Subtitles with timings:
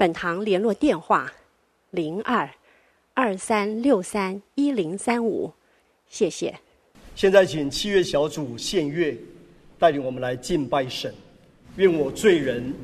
[0.00, 1.30] 本堂联络电话：
[1.90, 2.48] 零二
[3.12, 5.52] 二三六三一零三五，
[6.08, 6.58] 谢谢。
[7.14, 9.14] 现在请七月小组献乐，
[9.78, 11.14] 带领我们来敬拜神。
[11.76, 12.74] 愿我罪人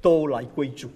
[0.00, 0.88] 都来归主。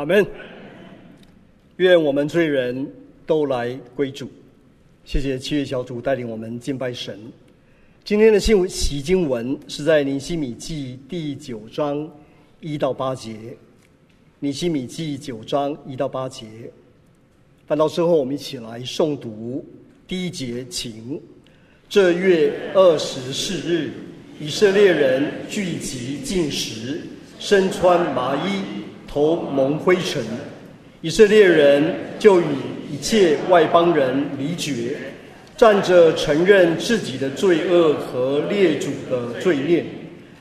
[0.00, 0.26] 阿门。
[1.76, 2.90] 愿我们罪人
[3.26, 4.30] 都来归主。
[5.04, 7.20] 谢谢七月小组带领我们敬拜神。
[8.02, 12.10] 今天的信息经文是在尼希米记第九章
[12.60, 13.54] 一到八节。
[14.38, 16.46] 尼希米记九章一到八节。
[17.66, 19.62] 翻到之后，我们一起来诵读
[20.08, 21.20] 第一节，请。
[21.90, 23.90] 这月二十四日，
[24.40, 27.02] 以色列人聚集进食，
[27.38, 28.79] 身穿麻衣。
[29.12, 30.22] 头蒙灰尘，
[31.00, 32.44] 以色列人就与
[32.88, 34.96] 一切外邦人离绝，
[35.56, 39.84] 站着承认自己的罪恶和列祖的罪孽。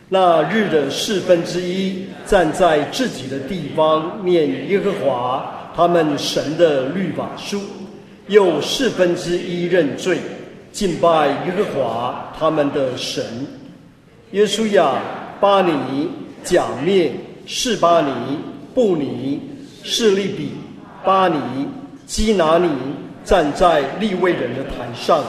[0.08, 7.60] 那日的四分之一站在自己的地方，念耶和华，他们神的律法书，
[8.28, 10.20] 又四分之一认罪，
[10.72, 13.24] 敬拜耶和华他们的神。
[14.32, 15.02] 约书亚、
[15.40, 16.10] 巴尼、
[16.44, 17.10] 甲篾、
[17.46, 18.12] 示巴尼、
[18.74, 19.42] 布尼、
[19.84, 20.52] 士利比、
[21.04, 21.38] 巴尼、
[22.06, 22.70] 基拿尼，
[23.24, 25.24] 站在利未人的台上，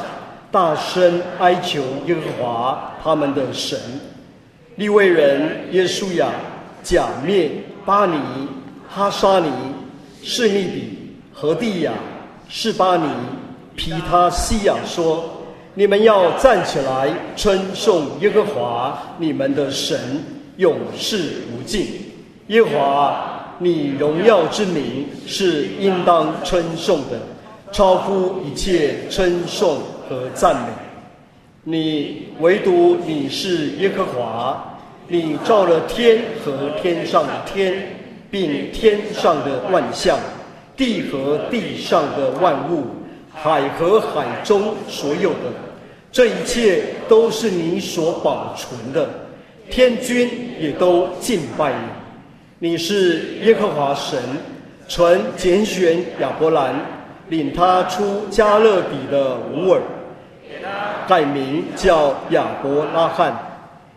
[0.50, 3.78] 大声哀求耶和华他们的神。
[4.76, 6.30] 利未人耶稣亚、
[6.82, 7.50] 假面、
[7.84, 8.18] 巴尼、
[8.88, 9.50] 哈沙尼、
[10.22, 11.92] 士利比、何地亚、
[12.48, 13.04] 士巴尼、
[13.76, 15.24] 皮他西亚说
[15.74, 19.98] ：“你们要站起来，称颂耶和华你们的神，
[20.56, 21.86] 永世无尽。
[22.48, 23.29] 耶和华，
[23.60, 27.20] 你荣耀之名是应当称颂的，
[27.70, 29.78] 超乎一切称颂
[30.08, 30.68] 和赞美。
[31.62, 34.66] 你唯独你是耶和华。”
[35.12, 37.96] 你造了天和天上的天，
[38.30, 40.16] 并天上的万象，
[40.76, 42.84] 地和地上的万物，
[43.34, 45.50] 海和海中所有的，
[46.12, 49.10] 这一切都是你所保存的。
[49.68, 50.30] 天军
[50.60, 51.99] 也都敬拜你。
[52.62, 54.20] 你是耶和华神，
[54.86, 56.74] 曾拣选亚伯兰，
[57.30, 59.80] 领他出加勒底的乌尔，
[61.08, 63.34] 改名叫亚伯拉罕。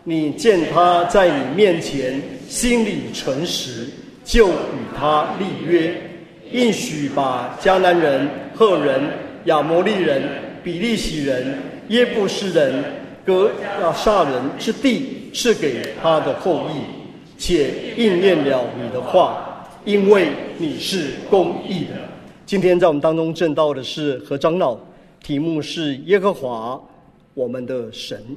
[0.02, 2.18] 你见他在你面前
[2.48, 3.86] 心里诚实，
[4.24, 5.94] 就与他立约，
[6.50, 9.02] 应许把迦南人、赫人、
[9.44, 10.22] 亚摩利人、
[10.62, 11.58] 比利洗人、
[11.88, 12.82] 耶布斯人、
[13.26, 13.50] 革
[13.94, 17.03] 迦人之地赐给他的后裔，
[17.36, 20.28] 且应验了你的话，因为
[20.58, 21.90] 你是公义的。
[22.46, 24.78] 今天在我们当中证道的是何长老，
[25.22, 26.80] 题目是耶和华
[27.34, 28.36] 我们的神。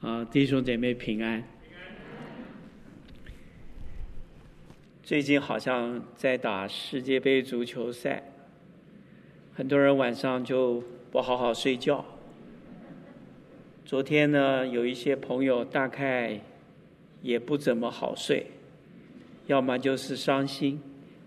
[0.00, 1.44] 啊，弟兄姐妹平安。
[5.04, 8.22] 最近好像在打世界杯足球赛，
[9.52, 12.04] 很多人晚上就不好好睡觉。
[13.84, 16.40] 昨天呢，有一些朋友大概
[17.20, 18.46] 也不怎么好睡，
[19.48, 20.80] 要么就是伤心，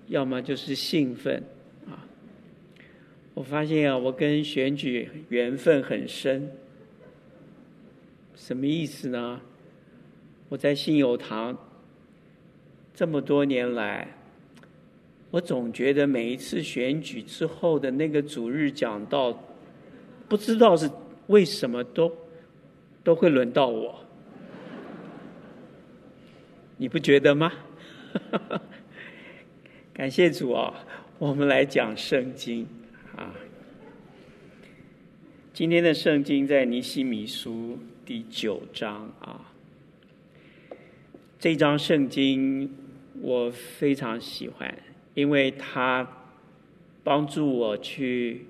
[0.08, 1.44] 要么就是兴奋
[1.86, 2.08] 啊。
[3.34, 6.50] 我发现啊，我跟选举缘分很深。
[8.38, 9.42] 什么意思呢？
[10.48, 11.58] 我在信友堂
[12.96, 14.08] 这么多年来，
[15.30, 19.38] 我总觉得每一次选举之后的那个主日讲道，
[20.30, 20.90] 不知道是
[21.28, 22.10] 为什么都
[23.04, 24.00] 都会轮到我，
[26.78, 27.52] 你不觉得吗？
[29.94, 30.74] 感谢主啊！
[31.20, 32.66] 我们来讲圣经
[33.18, 33.36] 啊。
[35.52, 37.78] 今天的圣经在尼希米书。
[38.06, 39.52] 第九章啊，
[41.40, 42.72] 这章圣经
[43.22, 44.78] 我非常喜欢，
[45.14, 46.08] 因为它
[47.04, 48.46] 帮助我去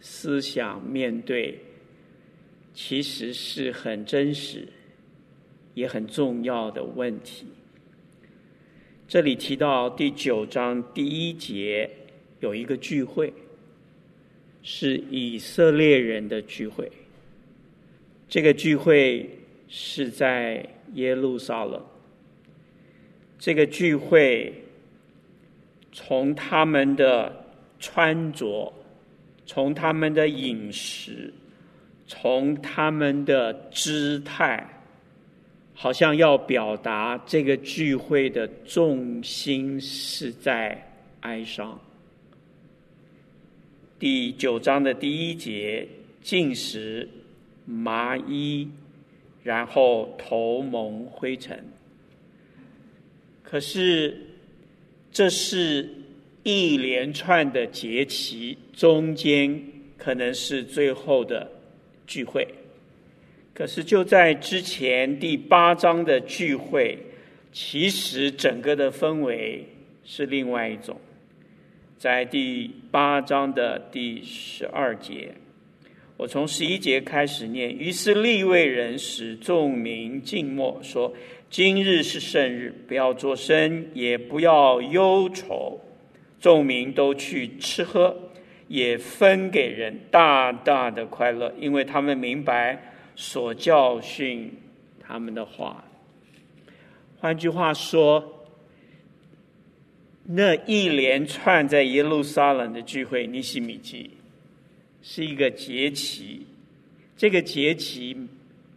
[0.00, 1.58] 思想面对，
[2.72, 4.66] 其实是很真实
[5.74, 7.46] 也很重要的问题。
[9.06, 11.90] 这里提到第九章第一节
[12.38, 13.32] 有一个聚会，
[14.62, 16.90] 是以色列人的聚会。
[18.28, 19.28] 这个聚会
[19.68, 20.64] 是在
[20.94, 21.84] 耶路撒冷。
[23.40, 24.52] 这个聚会
[25.90, 27.44] 从他们的
[27.80, 28.70] 穿着，
[29.46, 31.32] 从他们的饮食，
[32.06, 34.64] 从他们的姿态，
[35.74, 40.86] 好像要表达这个聚会的重心是在
[41.22, 41.80] 哀伤。
[43.98, 45.88] 第九章的第一节，
[46.22, 47.08] 进食。
[47.66, 48.68] 麻衣，
[49.44, 51.64] 然后头蒙灰尘。
[53.50, 54.16] 可是，
[55.10, 55.88] 这是
[56.44, 59.60] 一连串的节期，中间
[59.98, 61.50] 可能是最后的
[62.06, 62.46] 聚会。
[63.52, 66.96] 可是就在之前第八章的聚会，
[67.52, 69.66] 其实整个的氛围
[70.04, 70.96] 是另外一种。
[71.98, 75.34] 在第八章的第十二节。
[76.16, 81.12] 我从十一节开始念，于是立位人使众民静默，说
[81.50, 85.80] ：“今日是圣日，不要作声，也不要忧愁。”
[86.40, 88.30] 众民都去吃喝，
[88.68, 94.50] 也分给人大大的快乐，因为他们明白所教训
[95.00, 95.84] 他们的话。
[97.18, 98.46] 换句话说，
[100.24, 104.12] 那一连串在耶路撒冷的聚会，尼西米记
[105.02, 106.46] 是一个节期。
[107.18, 108.16] 这个节期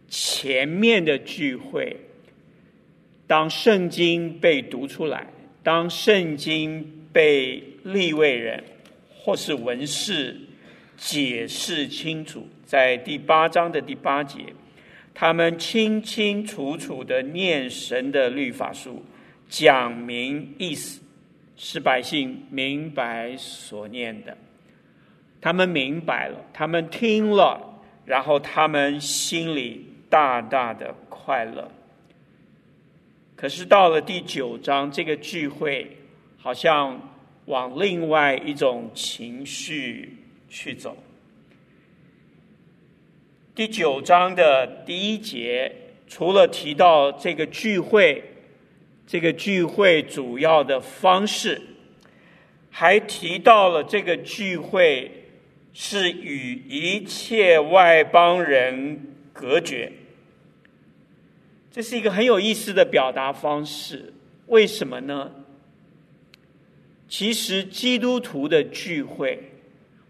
[0.08, 1.96] 前面的聚会，
[3.26, 5.26] 当圣经被读出来，
[5.62, 8.62] 当圣经被立位人
[9.14, 10.36] 或是文士
[10.96, 14.40] 解释清楚，在第八章的第八节，
[15.14, 19.04] 他们清清楚楚的念神的律法书，
[19.48, 21.00] 讲明意思，
[21.56, 24.36] 使百姓明白所念的。
[25.40, 27.70] 他们明白了，他们听了。
[28.06, 31.70] 然后他们心里大大的快乐。
[33.44, 35.98] 可是到了第九章，这个聚会
[36.38, 36.98] 好像
[37.44, 40.16] 往另外一种情绪
[40.48, 40.96] 去走。
[43.54, 45.70] 第九章的第一节，
[46.08, 48.24] 除了提到这个聚会，
[49.06, 51.60] 这个聚会主要的方式，
[52.70, 55.10] 还提到了这个聚会。
[55.74, 59.92] 是与一切外邦人隔绝，
[61.74, 64.12] 这是一个很有意思的表达方式。
[64.46, 65.28] 为什么呢？
[67.08, 69.42] 其实基督徒的聚会，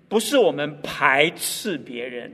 [0.06, 2.30] 不是我们排斥别人，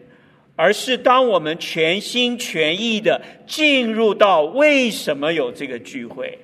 [0.57, 6.37] 而是当我们全心全意的进入到为什么有这个聚会，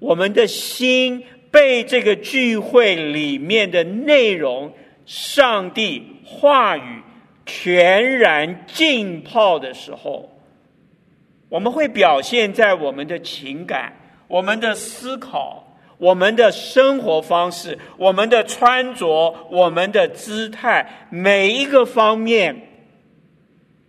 [0.00, 4.74] 我们的心被这个聚会里面的内容。
[5.04, 7.02] 上帝话语
[7.44, 10.35] 全然浸泡的时候，
[11.48, 13.92] 我们会表现在我们的情感、
[14.28, 22.68] 我们的思考、我们的生活方式、我们的穿着、我们的姿态，每一个方面，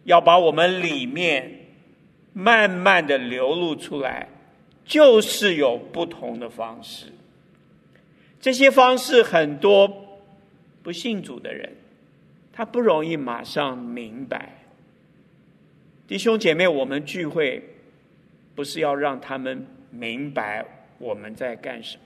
[0.04, 1.68] 要把我们里面
[2.34, 4.30] 慢慢的流露出来，
[4.86, 7.08] 就是有不同的方式。
[8.40, 10.04] 这些方式很多。
[10.84, 11.76] 不信主的人，
[12.54, 14.57] 他不容易马上明白。
[16.08, 17.62] 弟兄姐妹，我们聚会
[18.56, 20.66] 不是要让他们明白
[21.00, 22.04] 我们在干什么，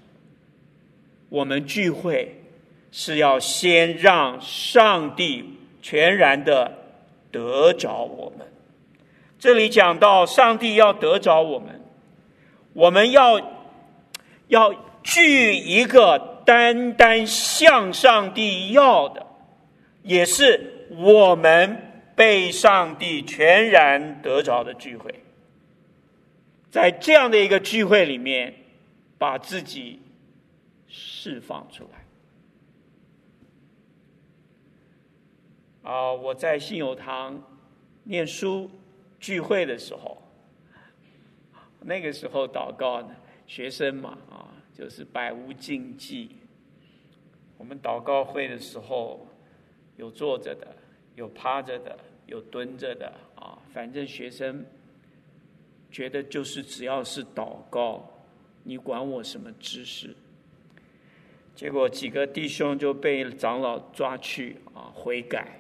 [1.30, 2.42] 我们聚会
[2.92, 5.46] 是要先让上帝
[5.82, 6.72] 全然的
[7.32, 8.48] 得着我们。
[9.38, 11.82] 这里讲到上帝要得着我们，
[12.74, 13.40] 我们要
[14.48, 16.30] 要聚一个。
[16.44, 19.26] 单单向上帝要的，
[20.02, 21.91] 也是我们
[22.22, 25.24] 被上帝全然得着的聚会。
[26.70, 28.54] 在这样的一个聚会里面，
[29.18, 30.00] 把自己
[30.88, 32.06] 释放出来。
[35.92, 37.42] 啊，我在信友堂
[38.04, 38.70] 念书
[39.20, 40.22] 聚会的时候，
[41.80, 43.16] 那个时候祷告呢，
[43.48, 44.46] 学生嘛，啊。
[44.78, 46.36] 就是百无禁忌。
[47.58, 49.28] 我们祷告会的时候，
[49.98, 50.76] 有坐着的，
[51.16, 53.58] 有趴着的，有蹲着的啊。
[53.74, 54.66] 反正学生
[55.92, 58.24] 觉得就是只要是祷告，
[58.64, 60.16] 你管我什么姿势。
[61.56, 65.60] 结果几个弟兄就被长老抓去啊悔改，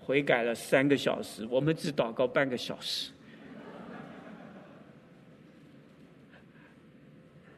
[0.00, 3.12] 悔改了三个小时，我们只祷告半个小时。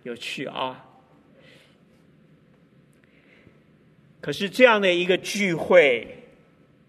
[0.03, 0.89] 有趣啊！
[4.21, 6.22] 可是这样的一个聚会，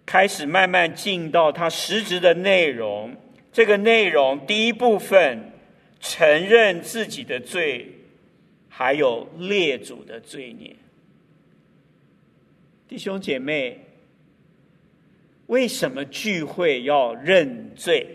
[0.05, 3.15] 开始慢慢进到它实质的内容。
[3.51, 5.51] 这个内容第一部分，
[5.99, 7.87] 承认自己的罪，
[8.69, 10.75] 还有列祖的罪孽。
[12.87, 13.79] 弟兄姐妹，
[15.47, 18.07] 为什么聚会要认罪？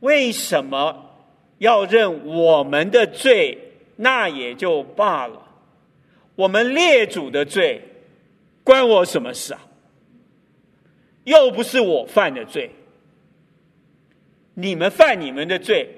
[0.00, 1.10] 为什么？
[1.58, 3.56] 要认我们的罪，
[3.96, 5.40] 那也就罢了。
[6.34, 7.80] 我们列祖的罪，
[8.64, 9.64] 关我什么事啊？
[11.24, 12.70] 又不是我犯的罪。
[14.54, 15.88] 你们犯你们的罪，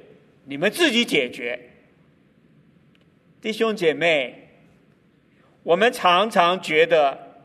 [0.44, 1.70] 你们自己解决。
[3.40, 4.48] 弟兄姐妹，
[5.62, 7.42] 我们常常觉得，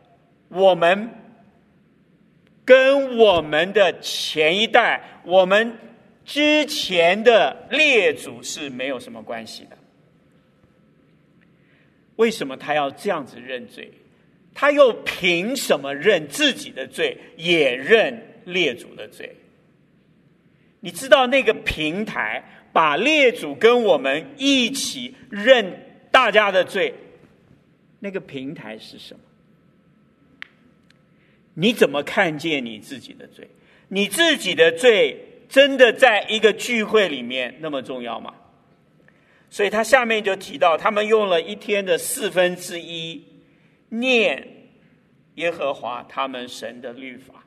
[0.47, 1.09] 我们
[2.63, 5.77] 跟我们的前一代，我们。
[6.23, 9.77] 之前的列祖是没有什么关系的，
[12.15, 13.91] 为什么他要这样子认罪？
[14.53, 19.35] 他又凭什么认自己的罪，也认列祖的罪？
[20.79, 22.43] 你知道那个平台
[22.73, 26.93] 把列祖跟我们一起认大家的罪，
[27.99, 29.19] 那个平台是什么？
[31.53, 33.47] 你怎么看见你自己的罪？
[33.89, 35.27] 你自己的罪？
[35.49, 38.33] 真的在一个聚会里面那么重要吗？
[39.49, 43.21] 所以他下面就提到，他们用了一天的四分之一
[43.91, 44.47] 念
[45.35, 47.45] 耶和华他们神的律法。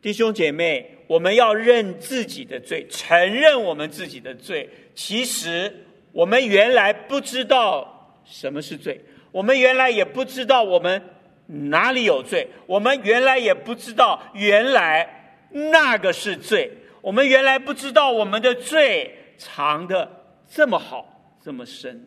[0.00, 4.68] 弟兄姐妹，我们要认自己的罪，承认我们自己的罪。
[4.94, 9.00] 其实我们原来不知道什么是罪，
[9.32, 11.02] 我们原来也不知道我们
[11.46, 20.24] 哪里有罪，我们原来也不知道原来那个是罪，我们原来不知道我们的罪藏的。
[20.46, 22.06] 这么好，这么深，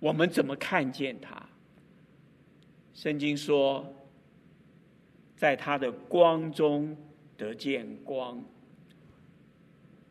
[0.00, 1.40] 我们怎么看见他？
[2.94, 3.94] 圣经说，
[5.36, 6.96] 在他的光中
[7.36, 8.42] 得见光。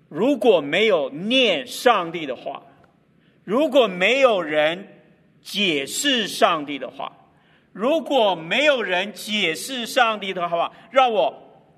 [0.08, 2.64] 如果没有念上帝的话，
[3.44, 4.88] 如果没有人
[5.42, 7.12] 解释上帝的话，
[7.74, 11.34] 如果没有人解释上帝的话，让我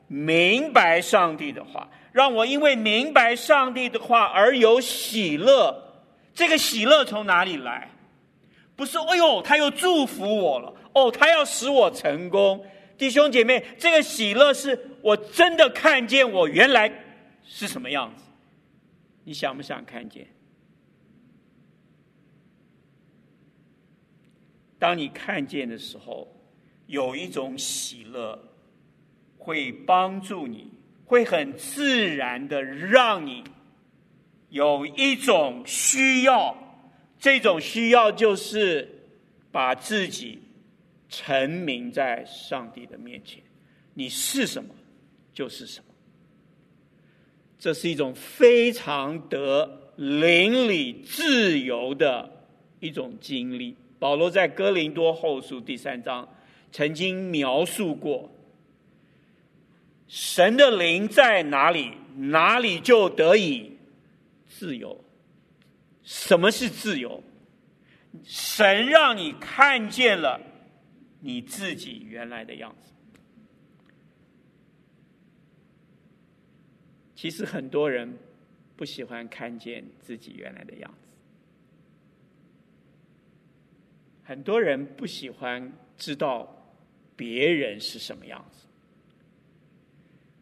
[0.08, 1.89] 明白上帝的话。
[2.13, 6.03] 让我因为明白上帝的话而有喜乐，
[6.34, 7.90] 这个喜乐从哪里来？
[8.75, 12.66] 不是，哎呦，他又祝福我了，哦，他要使我成功。
[12.98, 16.92] 弟兄姐妹，这个喜乐是我真的看见我原来
[17.44, 18.24] 是什么样子。
[19.24, 20.28] 你想不想看见？
[24.80, 26.28] 当你看见的时候，
[26.88, 28.38] 有一种喜乐
[29.38, 30.72] 会帮助你。
[31.04, 33.44] 会很自然的让你
[34.48, 36.56] 有一种需要，
[37.22, 38.90] 这种需要就是
[39.51, 40.40] 把自己
[41.08, 43.44] 沉迷在上帝的面前，
[43.94, 44.74] 你是什么
[45.32, 45.86] 就是什么。
[47.60, 52.48] 这是一种非常得灵里自由的
[52.80, 53.78] 一种经历。
[54.00, 56.28] 保罗在哥林多后书第三章
[56.72, 58.32] 曾经描述过。
[60.08, 63.78] 神的灵在哪里，哪里就得以
[64.48, 65.00] 自由。
[66.13, 67.24] 什么是自由？
[68.22, 70.41] 神让你看见了
[71.22, 72.91] 你自己原来的样子。
[77.16, 78.18] 其实很多人
[78.75, 81.07] 不喜欢看见自己原来的样子，
[84.25, 86.74] 很多人不喜欢知道
[87.16, 88.68] 别人是什么样子。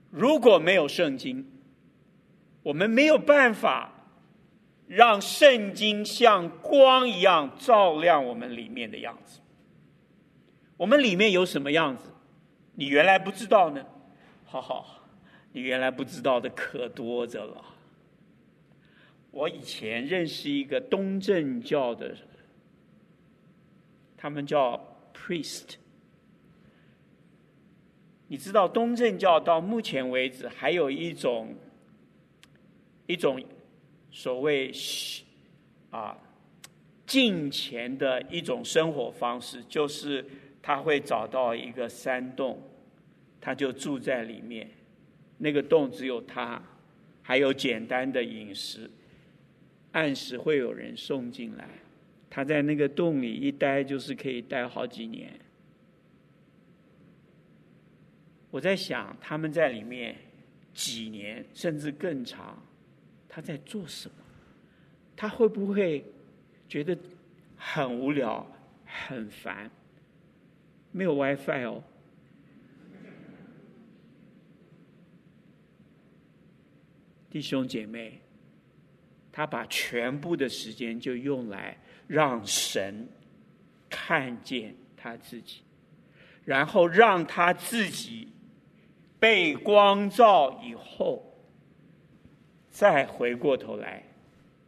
[0.10, 1.46] 如果没有圣经，
[2.64, 3.94] 我们没有办法
[4.90, 9.40] 让圣经像光一样照亮我们里面的样子。
[10.78, 12.10] 我们里面有什么样子？
[12.74, 13.86] 你原来不知道呢？
[14.46, 15.04] 好好，
[15.52, 17.64] 你原来不知道的可多着了。
[19.30, 22.16] 我以前认识一个东正教的，
[24.18, 25.76] 他们叫 priest。
[28.28, 31.56] 你知道东正教到目前为止还有一种
[33.06, 33.40] 一种
[34.12, 34.72] 所谓
[35.92, 36.18] 啊
[37.06, 40.26] 敬虔的一种生活方式，就是
[40.62, 42.62] 他会找到一个山洞，
[43.42, 44.70] 他就住在里面，
[45.38, 46.62] 那个洞只有他，
[47.22, 48.90] 还有简单的饮食，
[49.92, 51.68] 按时会有人送进来，
[52.30, 55.32] 他在那个洞里一待就是可以待好几年。
[58.52, 60.16] 我在想，他们在里面
[60.74, 62.62] 几年甚至更长，
[63.30, 64.16] 他在做什么？
[65.16, 66.04] 他会不会
[66.68, 66.98] 觉得
[67.56, 68.46] 很无聊、
[68.86, 69.72] 很烦？
[70.92, 71.84] 没有 WiFi 哦，
[77.30, 78.20] 弟兄姐妹，
[79.32, 83.08] 他把全部的时间就用来让神
[83.90, 85.62] 看见他自己，
[86.44, 88.28] 然后让他自己。
[89.22, 91.29] 被光照以后，
[92.72, 94.04] 再回过头来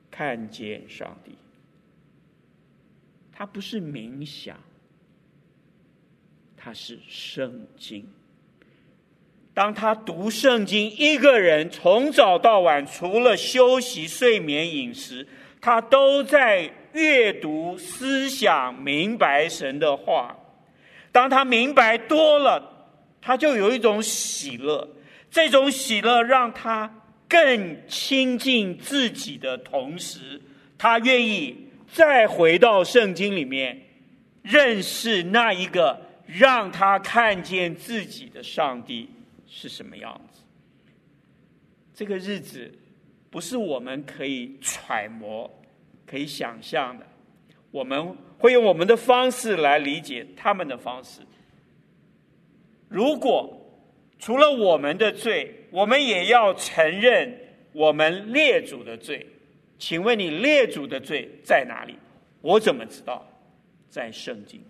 [0.09, 1.35] 看见上帝。
[3.31, 4.57] 他不是冥想，
[6.55, 8.07] 他是圣经。
[9.53, 15.27] 当他读圣经，一个人从早到晚，除了休息、睡眠、饮食，
[15.59, 20.37] 他都在阅读、思想、明白神的话。
[21.11, 22.69] 当他明白多了。
[23.23, 24.89] 他就有一种喜乐，
[25.29, 27.00] 这种喜乐让他
[27.32, 30.41] 更亲近自己的同时，
[30.78, 33.82] 他愿意再回到圣经里面，
[34.41, 39.10] 认识那一个让他看见自己的上帝
[39.48, 40.41] 是什么样子。
[41.94, 42.70] 这个日子
[43.30, 45.50] 不是我们可以揣摩、
[46.06, 47.08] 可以想象的，
[47.72, 51.22] 我们会用我们的方式来理解他们的方式。
[52.89, 53.58] 如果
[54.20, 57.36] 除了我们的罪，我们也要承认
[57.71, 59.25] 我们列祖的罪。
[59.79, 61.95] 请问你列祖的罪在哪里？
[62.41, 63.27] 我怎么知道？
[63.89, 64.62] 在圣经。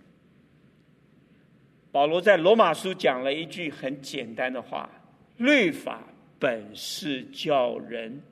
[1.90, 4.88] 保罗在罗马书讲了一句很简单的话：
[5.36, 6.02] 律法
[6.38, 8.22] 本是叫人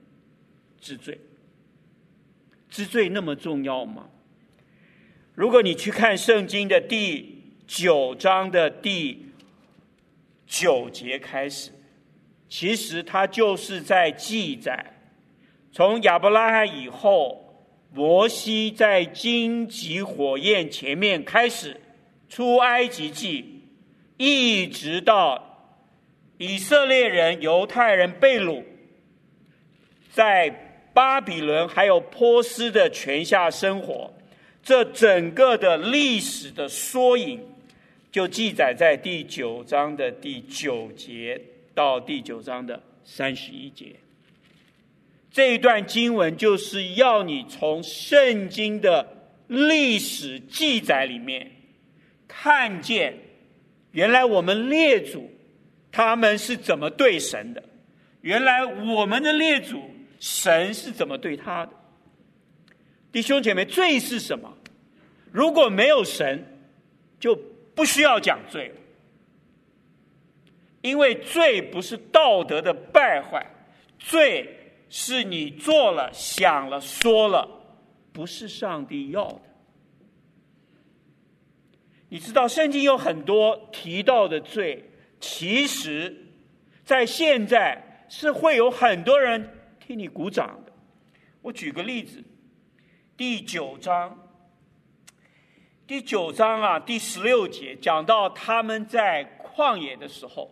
[0.81, 1.19] 知罪。
[2.71, 4.09] 知罪那么重要吗？
[5.35, 9.27] 如果你去看圣经的第九章的第
[10.47, 11.71] 九节开始，
[12.51, 14.85] 其实它就是在记载。
[15.73, 21.81] 从亚伯拉罕以后，摩西在荆棘火焰前面开始
[22.29, 23.63] 出埃及记，
[24.17, 25.73] 一直到
[26.39, 28.65] 以色列人、犹太人被掳，
[30.13, 30.51] 在
[30.93, 34.13] 巴比伦还有波斯的权下生活，
[34.61, 37.41] 这整个的历史的缩影，
[38.11, 41.41] 就记载在第九章的第九节
[41.75, 43.97] 到第九章的三十一节。
[45.31, 51.51] 这一段经文就是要你从圣经的历史记载里面
[52.27, 53.17] 看见，
[53.93, 55.31] 原来我们列祖
[55.93, 57.63] 他们是怎么对神的，
[58.23, 59.83] 原来我们的列祖
[60.19, 61.73] 神是怎么对他的。
[63.13, 64.53] 弟兄姐妹，罪是什么？
[65.33, 66.45] 如果没有神，
[67.21, 67.37] 就
[67.75, 68.75] 不需要讲罪了，
[70.83, 73.47] 因为罪不是道德的败坏，
[73.99, 74.57] 罪。
[74.93, 77.49] 是你做了、想了、说了，
[78.13, 79.41] 不是上帝要的。
[82.09, 84.91] 你知道圣经有很多提到的罪，
[85.21, 86.27] 其实，
[86.83, 90.73] 在现在是会有很多人替你鼓掌的。
[91.43, 92.25] 我举个例子，
[93.17, 94.29] 第九章，
[95.87, 100.51] 第九章啊，第十六节讲到他们在旷野的时候，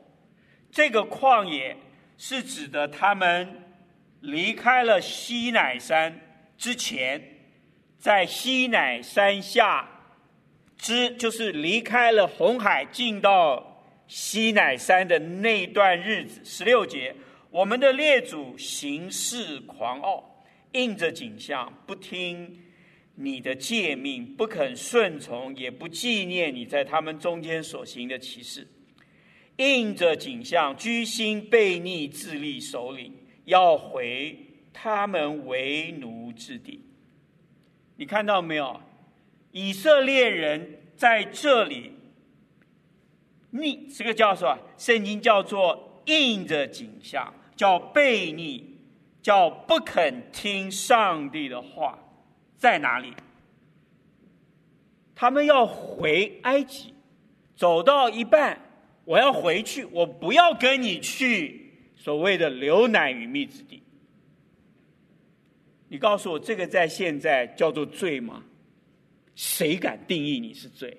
[0.71, 1.77] 这个旷野
[2.17, 3.65] 是指的他们。
[4.21, 6.21] 离开了西乃山
[6.57, 7.23] 之前，
[7.99, 9.89] 在西乃山下
[10.77, 17.15] 之，就是离开了红海，进到西乃山的那段日子，十六节，
[17.51, 22.59] 我们的列祖行事狂傲，应着景象，不听
[23.15, 28.67] 你的诫命，不肯顺从，也不纪念你在他们中间所行的奇事，
[29.59, 33.15] 印着景象，居心悖逆，自立首领。
[33.45, 34.39] 要回
[34.73, 36.83] 他们为奴之地，
[37.97, 38.81] 你看到没有？
[39.53, 41.93] 以色列人在这里
[43.51, 44.59] 逆，这个叫什么？
[44.77, 48.77] 圣经叫做印着景象，叫悖逆，
[49.23, 51.99] 叫不肯听上帝的话，
[52.59, 53.15] 在哪里？
[55.15, 56.93] 他们要回埃及，
[57.57, 58.61] 走到一半，
[59.09, 61.65] 我要回去，我不要跟你去。
[61.97, 63.83] 所谓的流奶与蜜之地，
[65.89, 68.45] 你告诉我，这个在现在叫做罪吗？
[69.35, 70.97] 谁敢定义你是罪？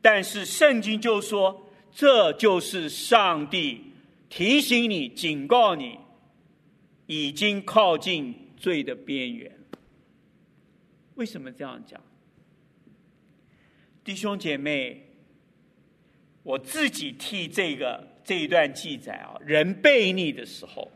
[0.00, 3.82] 但是圣经就说，这就是上帝
[4.28, 5.98] 提醒你、警告你，
[7.06, 9.52] 已经靠近罪的边缘。
[11.16, 12.00] 为什么这样讲？
[14.04, 15.07] 弟兄姐妹，
[16.48, 18.08] 我自己替这个。
[18.24, 20.90] 这一段记载啊，人悖逆的时候，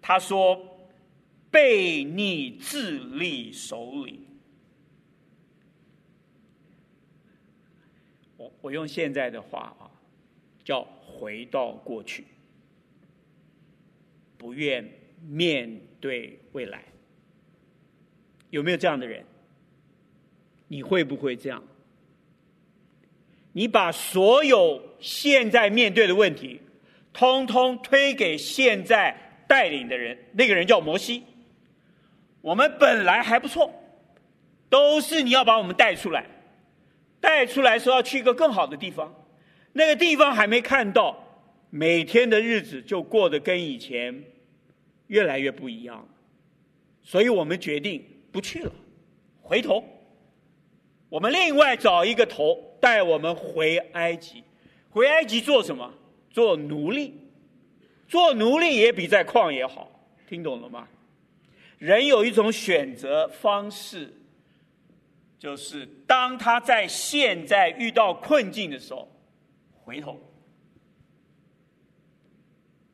[0.00, 0.56] 他说
[1.50, 4.24] ：“悖逆自立首领。”
[8.38, 9.90] 我我用现在的话啊，
[10.64, 12.24] 叫回到过去，
[14.38, 14.88] 不愿
[15.20, 16.84] 面对未来。
[18.50, 19.24] 有没有这样的人？
[20.68, 21.60] 你会不会这样？
[23.54, 26.60] 你把所有现在面对的问题，
[27.12, 29.16] 通通推给现在
[29.48, 31.22] 带领的人，那个人叫摩西。
[32.40, 33.72] 我们本来还不错，
[34.68, 36.26] 都是你要把我们带出来，
[37.20, 39.14] 带出来说要去一个更好的地方，
[39.72, 41.16] 那个地方还没看到，
[41.70, 44.24] 每天的日子就过得跟以前
[45.06, 46.08] 越来越不一样，
[47.02, 48.72] 所以我们决定不去了，
[49.40, 49.84] 回头，
[51.14, 52.72] 我们另外找一个头。
[52.80, 54.44] 带我们回埃及，
[54.90, 55.90] 回埃及做什么？
[56.28, 57.14] 做奴隶，
[58.06, 59.90] 做奴隶也比在旷野好，
[60.28, 60.86] 听懂了吗？
[61.78, 64.12] 人有一种选择方式，
[65.38, 69.08] 就是当他在现在遇到困境的时候，
[69.72, 70.20] 回头。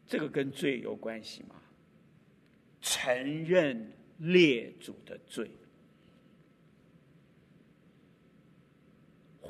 [0.07, 1.57] 这个跟罪有关系吗？
[2.81, 5.51] 承认列祖的罪。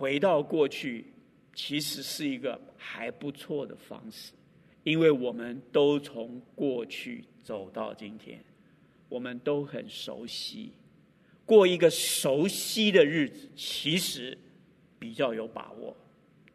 [0.01, 1.05] 回到过去，
[1.53, 4.33] 其实是一个还不错的方式，
[4.83, 8.43] 因为我们都从过去走到今天，
[9.11, 10.73] 我们都很熟悉。
[11.45, 14.39] 过一个熟悉的日子，其实
[14.99, 15.95] 比较有把握，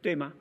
[0.01, 0.33] 对吗？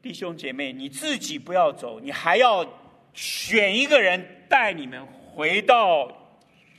[0.00, 2.64] 弟兄姐妹，你自己不要走，你还要
[3.12, 6.19] 选一个人带你们回到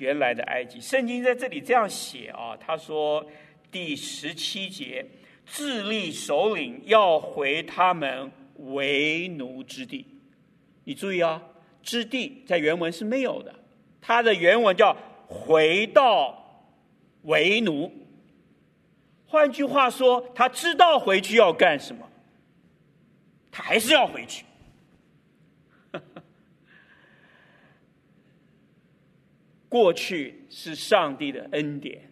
[0.02, 0.82] 原来的埃及。
[0.82, 3.26] 圣经在这里这样写啊，他说
[3.72, 5.06] 第十七节。
[5.44, 10.06] 智利首领要回他们为奴之地，
[10.86, 11.42] 你注意啊，
[11.84, 13.54] 之地在原文是没有的，
[14.00, 14.96] 它的原文叫
[15.28, 16.64] 回到
[17.24, 17.92] 为奴。
[19.26, 22.08] 换句话说，他知道回去要干什么，
[23.52, 24.46] 他还是要回去。
[29.72, 32.12] 过去是上帝的恩典，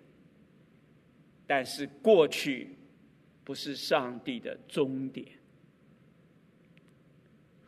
[1.46, 2.76] 但是过去。
[3.42, 5.26] 不是上帝的终点。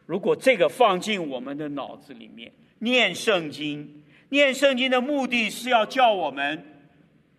[0.06, 6.64] 如果这个放进我们的脑子里面，念圣经，念圣经的目的是要叫我们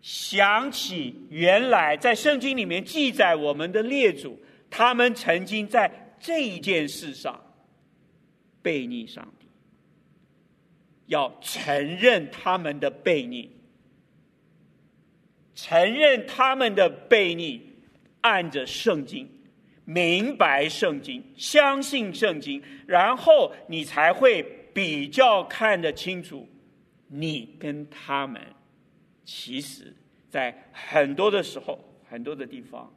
[0.00, 4.36] 想起原来在圣经里面记载我们的列祖，
[4.68, 7.40] 他们曾经在这一件事上
[8.60, 9.41] 悖逆上帝，
[11.06, 13.50] 要承认他们的悖逆，
[15.54, 17.70] 承认他们的悖逆。
[18.22, 19.28] 按着圣经，
[19.84, 26.48] 明白圣经，相信圣经，然后你才会比较看得清楚，
[27.08, 28.40] 你跟他们，
[29.24, 29.92] 其实，
[30.30, 31.76] 在很多的时候，
[32.08, 32.94] 很多的地方，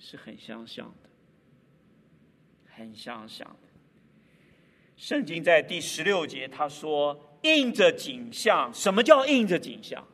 [0.00, 1.08] 是很相像的，
[2.74, 3.56] 很相像。
[4.96, 10.06] 圣经在第十六节他说：“印着景象，什么叫印着景象？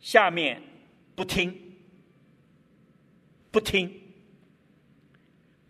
[0.00, 0.62] 下面
[1.14, 1.58] 不听。”
[3.52, 4.00] 不听，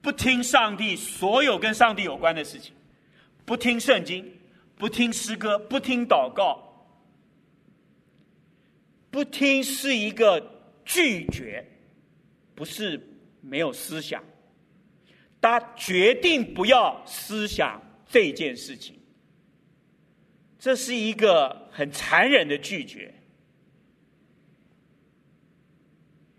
[0.00, 2.72] 不听上帝所有跟上帝有关的事情，
[3.44, 4.38] 不听圣经，
[4.76, 6.62] 不听诗歌，不听祷告，
[9.10, 10.40] 不听是一个
[10.84, 11.66] 拒绝，
[12.54, 13.04] 不是
[13.40, 14.22] 没有思想，
[15.42, 18.96] 他决定不要思想这件事情，
[20.56, 23.12] 这是一个很残忍的拒绝。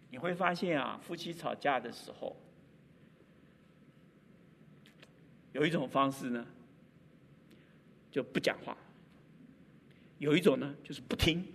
[0.10, 2.34] 你会发现啊，夫妻吵架的时候，
[5.52, 6.48] 有一种方式呢，
[8.10, 8.74] 就不讲话；
[10.20, 11.46] 有一种呢，就是不听。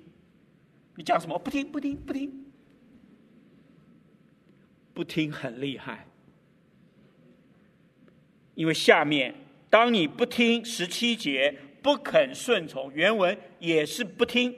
[0.96, 1.38] 你讲什么？
[1.38, 2.52] 不听，不听，不听，
[4.92, 6.08] 不听很厉害。
[8.59, 9.33] 因为下面，
[9.71, 14.53] 当你不听十七节，不肯顺从，原文也是不听，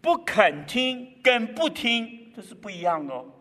[0.00, 2.32] 不肯听跟不听。
[2.32, 3.32] 这是不一样的哦。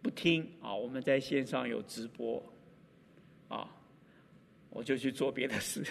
[0.00, 0.74] 不听啊！
[0.74, 2.42] 我们在线上有直播
[3.48, 3.68] 啊，
[4.70, 5.84] 我就去做别的事，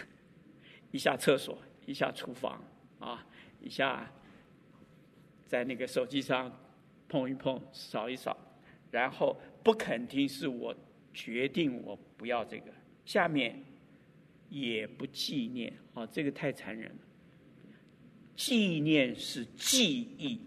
[0.89, 2.60] 一下厕所，一下厨房
[2.98, 3.24] 啊，
[3.62, 4.12] 一下
[5.46, 6.52] 在那个手机上
[7.08, 8.36] 碰一碰，扫一扫，
[8.93, 10.73] 然后不肯听，是我
[11.15, 12.65] 决定我不要这个。
[13.06, 13.60] 下面
[14.49, 16.97] 也不纪念啊，这个太残忍了。
[18.36, 20.39] 纪念是记忆。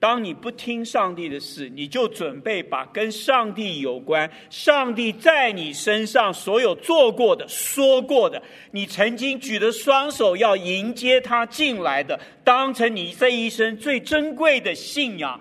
[0.00, 15.40] 当你不听上帝的事，你就准备把跟上帝有关、上帝在你身上所有做过的、说过的，你曾经举着双手要迎接他进来的，当成你这一生最珍贵的信仰，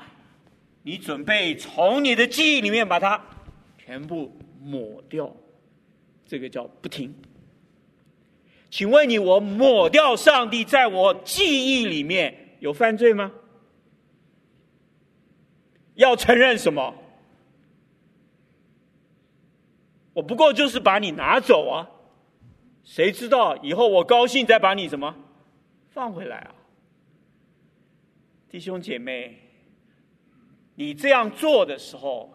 [0.85, 3.19] 你准备从你的记忆里面把它
[3.75, 5.35] 全部抹掉。
[6.27, 7.11] 这个叫不听。
[8.69, 13.31] 请问你，我抹掉上帝在我记忆里面有犯罪吗？
[15.95, 16.93] 要承认什么？
[20.13, 21.89] 我不过就是把你拿走啊，
[22.83, 25.15] 谁知道以后我高兴再把你什么
[25.89, 26.53] 放回来啊？
[28.49, 29.44] 弟兄姐妹，
[30.75, 32.33] 你这样做的时候，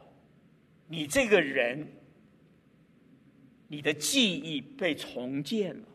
[0.88, 1.86] 你这个人，
[3.68, 5.86] 你的记忆被重建了。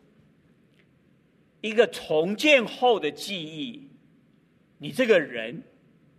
[1.60, 3.88] 一个重建后的记忆，
[4.78, 5.62] 你这个人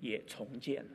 [0.01, 0.89] 也重建了。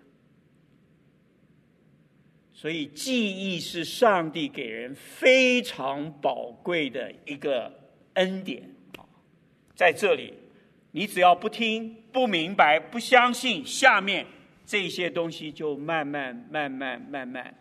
[2.53, 7.73] 所以，记忆是上帝给人非常宝贵的一个
[8.15, 8.63] 恩典
[8.99, 9.03] 啊！
[9.75, 10.35] 在这里，
[10.91, 14.27] 你只要不听、不明白、不相信，下面
[14.65, 17.55] 这些东西就慢慢、慢慢、慢慢。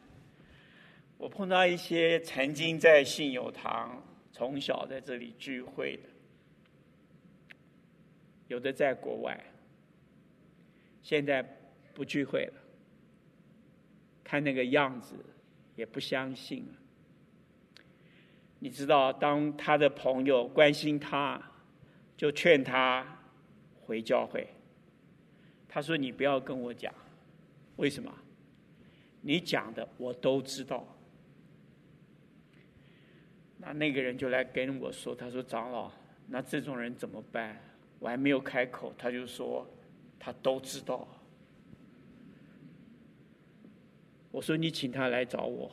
[1.17, 6.09] 我碰到一些曾经在信友堂从小在这里聚会的。
[8.47, 9.39] 有的在国外，
[11.01, 11.41] 现在
[11.93, 12.53] 不聚会了，
[14.23, 15.15] 看那个样子，
[15.75, 16.73] 也不相信了。
[18.59, 21.41] 你知道，当他的朋友关心他，
[22.17, 23.05] 就劝他
[23.79, 24.47] 回教会。
[25.73, 26.93] 他说：“你不要跟我讲，
[27.77, 28.13] 为什么？
[29.21, 30.85] 你讲的我都知道。”
[33.57, 35.89] 那那个人就来跟我说：“他说长老，
[36.27, 37.57] 那这种人怎么办？”
[37.99, 39.65] 我还没有开口，他就说
[40.19, 41.07] ：“他都知道。”
[44.29, 45.71] 我说：“你请他来找我。”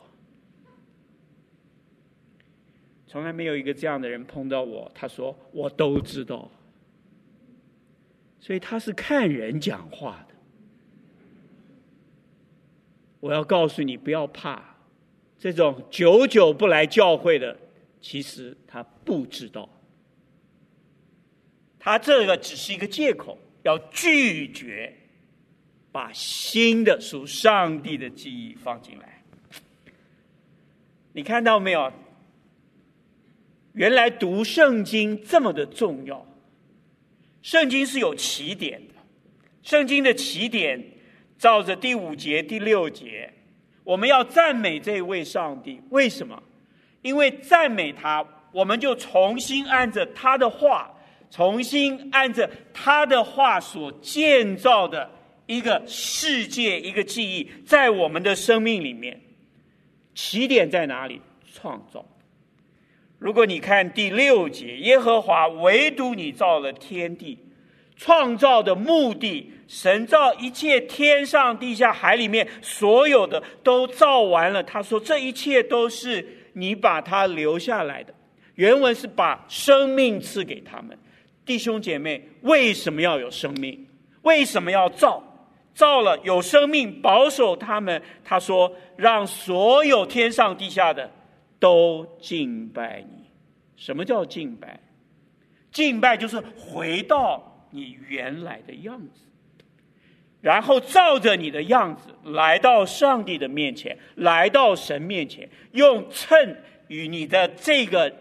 [3.08, 4.88] 从来没有一个这样的人碰到我。
[4.94, 6.48] 他说：“我都知道。”
[8.48, 10.34] 所以他是看人讲话的。
[13.20, 14.78] 我要告诉你，不要怕，
[15.38, 17.54] 这种久久不来教会的，
[18.00, 19.68] 其实他不知道。
[21.78, 24.96] 他这个只是一个借口，要拒绝。
[25.92, 29.22] 把新的属上帝的记忆放进来，
[31.12, 31.92] 你看到没有？
[33.74, 36.26] 原来读圣经这么的重要。
[37.42, 38.94] 圣经是有起点的，
[39.62, 40.82] 圣经的起点
[41.38, 43.32] 照着第五节、第六节，
[43.84, 45.80] 我们要赞美这位上帝。
[45.90, 46.42] 为什么？
[47.02, 50.92] 因为赞美他，我们就重新按着他的话，
[51.30, 55.10] 重新按着他的话所建造的。
[55.46, 59.18] 一个世界，一个记忆，在我们的生命里面，
[60.14, 61.22] 起点在哪里？
[61.54, 62.04] 创造。
[63.18, 67.38] 如果你看第六节，耶和华唯独你造了天地，
[67.96, 74.62] 创造的目的，神造一切天上地下海里面所有的都造完了。
[74.62, 78.14] 他说这一切都是你把它留下来的。
[78.54, 80.96] 原文是把生命赐给他们。
[81.44, 83.86] 弟兄姐妹，为什么要有生命？
[84.22, 85.22] 为什么要造？
[85.74, 88.02] 造了有生命，保守他们。
[88.24, 91.08] 他说：“让所有天上地下的
[91.58, 93.24] 都敬拜你。”
[93.76, 94.80] 什么叫敬拜？
[95.70, 99.20] 敬拜就是回到你原来的样子，
[100.40, 106.56] 然后照着你的样子来到上帝的面前，来到神面前，用称
[106.88, 108.12] 与你的这个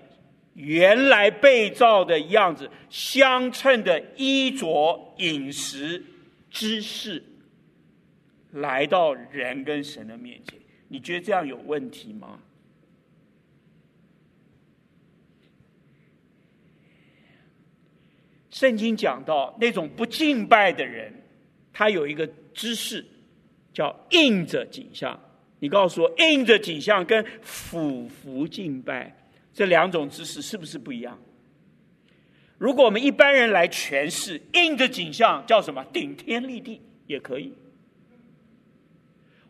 [0.53, 6.03] 原来被造的样子相称的衣着、饮食、
[6.51, 7.23] 知识。
[8.51, 12.39] 来到人跟神的面前，你觉得这样有问题吗？
[18.57, 21.13] 圣经讲到那种不敬拜的人，
[21.71, 23.05] 他有一个姿势
[23.71, 25.19] 叫应着景象。
[25.59, 29.15] 你告诉我，应着景象跟俯伏敬拜
[29.53, 31.19] 这两种姿势是不是不一样？
[32.57, 35.85] 如果我们一般人来诠释，应着景象叫什么？
[35.93, 37.53] 顶天立地也可以。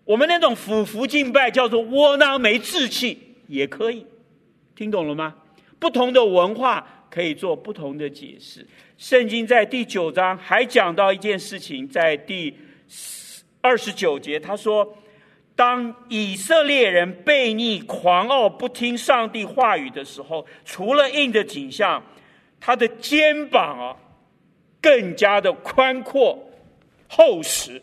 [0.03, 4.05] 我们那种俯伏敬拜叫做窝囊没志气，也可以，
[4.75, 5.33] 听懂了吗？
[5.79, 8.63] 不同的文化可以做不同的解释。
[8.95, 12.56] 圣经在第九章还讲到一件事情，在第
[13.60, 14.95] 二十九节，他说
[15.58, 22.03] ：“当以色列人悖逆、狂傲、不听上帝话语的时候，除了硬的景象，
[22.60, 23.97] 他的肩膀啊，
[24.80, 26.38] 更加的宽阔、
[27.10, 27.82] 厚实。”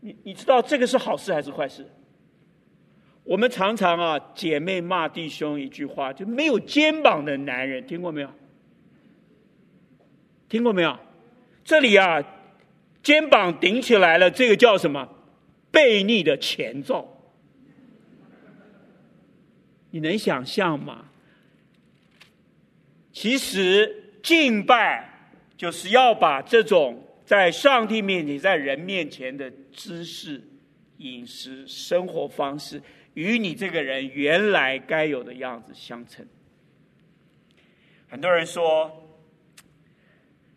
[0.00, 1.86] 你你知道这个是好事还是坏事？
[3.24, 8.30] 我们常常啊，姐妹骂弟兄一句话，就没有肩膀的男人，听过没有？
[10.48, 10.98] 听过没有？
[11.64, 12.22] 这里啊，
[13.02, 15.08] 肩膀顶起来了，这个叫什么？
[15.72, 17.08] 悖逆的前兆。
[19.90, 21.06] 你能想象吗？
[23.12, 27.00] 其实敬拜就是要把这种。
[27.24, 30.38] 在上帝面前，在人面前的知识、
[30.98, 32.82] 饮食、生活方式，
[33.14, 36.26] 与你这个人原来该有的样子相称。
[38.08, 39.18] 很多人说：“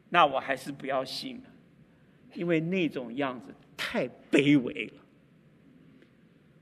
[0.10, 1.50] 那我还是不要信了，
[2.34, 5.02] 因为那种样子太卑微了，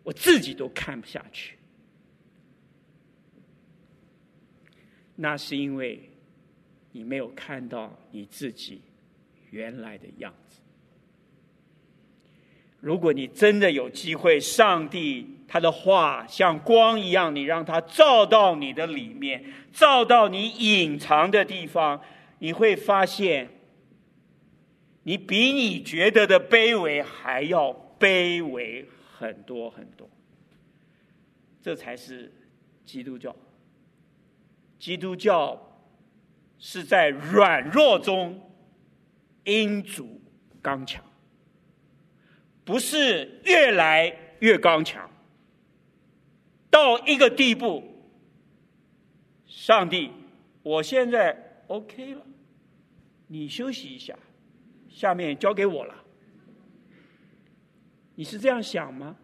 [0.04, 1.58] 我自己都看不下去。”
[5.18, 6.10] 那是因为
[6.92, 8.82] 你没有看到你自己。
[9.52, 10.60] 原来的样子。
[12.82, 22.02] 如果你真的有机会，上帝他的话像光一样，你让他照到你的里面，照到你隐藏的地方，
[22.40, 23.50] 你会发现，
[25.04, 28.88] 你比你觉得的卑微还要卑微
[29.18, 30.10] 很多很多。
[31.62, 32.32] 这才是
[32.86, 33.36] 基督教。
[34.80, 35.80] 基督教
[36.58, 38.42] 是在软弱中。
[39.48, 40.20] 因主
[40.60, 41.04] 刚强，
[42.64, 45.08] 不是越来越刚强，
[46.76, 47.82] 到一个地步，
[49.46, 50.12] 上帝，
[50.62, 52.22] 我现在 OK 了，
[53.28, 54.14] 你休息一下，
[54.90, 55.96] 下面交给我了。
[58.16, 59.16] 你是这样想吗？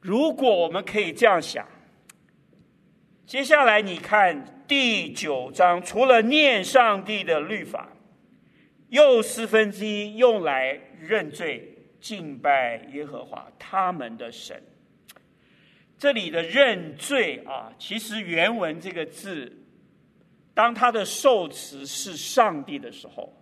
[0.00, 1.68] 如果我们可以这样想，
[3.26, 7.90] 接下来你看第九章，除了念上帝的律法，
[8.88, 14.62] 又四分之一用来认罪、敬拜耶和华他们的神。
[15.98, 19.52] 这里的认罪啊，其实原文这个字，
[20.54, 23.32] 当它的受词是上帝的时候，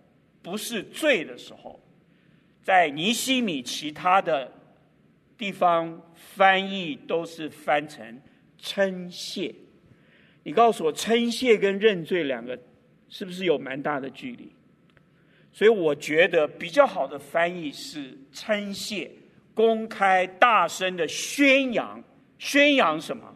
[0.41, 1.79] 不是罪的时候。
[2.61, 4.51] 在尼西米其他的
[5.37, 8.21] 地方翻译都是翻成
[8.57, 9.55] 称谢，
[10.43, 12.59] 你告诉我称谢跟认罪两个
[13.07, 14.51] 是不是有蛮大的距离？
[15.51, 19.11] 所以我觉得比较好的翻译是称谢，
[19.53, 22.01] 公开大声的宣扬，
[22.37, 23.35] 宣扬什么？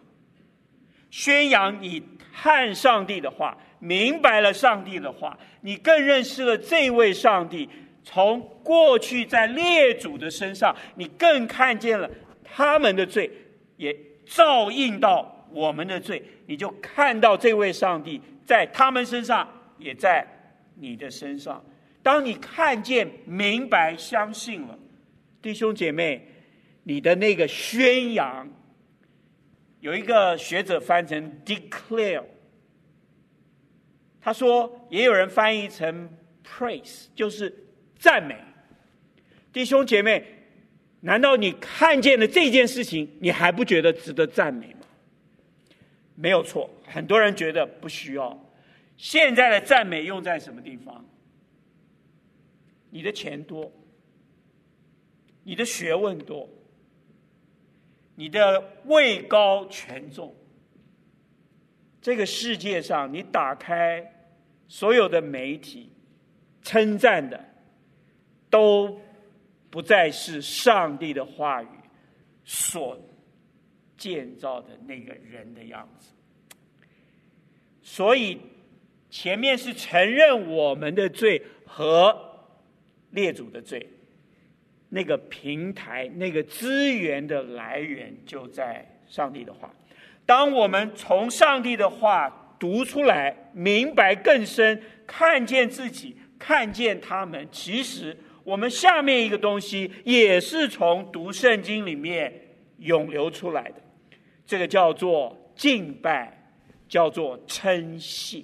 [1.09, 2.01] 宣扬你
[2.33, 7.69] 看上帝的话，明白了上帝的话，你更认识了这位上帝。
[8.05, 12.09] 从过去在列祖的身上，你更看见了
[12.43, 13.31] 他们的罪，
[13.77, 13.95] 也
[14.25, 19.47] 照应到我们的罪，你就看到这位上帝在他们身上，
[19.77, 20.27] 也在
[20.75, 21.63] 你的身上。
[22.03, 24.77] 当你看见、明白、相信了，
[25.41, 26.27] 弟兄姐妹，
[26.83, 28.47] 你的那个宣扬，
[29.79, 32.23] 有一个学者翻成 declare，
[34.21, 36.07] 他说也有人翻译成
[36.45, 37.61] praise，就是。
[37.95, 38.35] 赞美，
[39.53, 40.25] 弟兄姐妹，
[40.99, 44.81] 难道你看见了这件事情，你还不觉得值得赞美吗？
[46.15, 48.37] 没有错，很多人觉得不需要。
[48.97, 51.05] 现在的赞美用在什么地方？
[52.93, 53.71] 你的钱多，
[55.43, 56.47] 你的学问多，
[58.13, 60.35] 你的位高权重。
[61.99, 64.29] 这个世界上，你打开
[64.67, 65.89] 所有的媒体，
[66.61, 67.49] 称赞的。
[68.49, 69.01] 都
[69.71, 71.67] 不再是上帝的话语
[72.43, 72.95] 所
[73.97, 76.09] 建造的那个人的样子，
[77.81, 78.39] 所以
[79.09, 82.32] 前面是承认我们的罪和
[83.13, 83.89] 列祖的罪，
[84.89, 89.73] 那个平台、那个资源的来源就在上帝的话。
[90.25, 98.15] 当我们从上帝的话读出来，明白更深，看见自己，看见他们，其实。
[98.45, 103.75] 我们下面一个东西也是从读圣经里面涌流出来的，
[104.45, 106.51] 这个叫做敬拜，
[106.89, 108.43] 叫做称谢。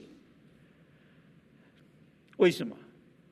[2.38, 2.78] 为什么？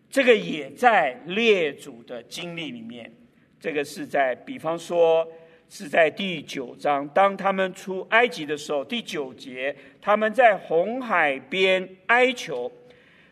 [0.09, 3.11] 这个也在列祖的经历里面。
[3.59, 5.27] 这个是在，比方说
[5.69, 12.71] 是在第九章，当他们出埃及的时候，第九节，他们在红海边哀求